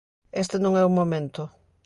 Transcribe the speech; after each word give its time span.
Este 0.41 0.57
non 0.63 0.73
é 0.81 0.83
o 0.85 0.95
momento. 0.99 1.43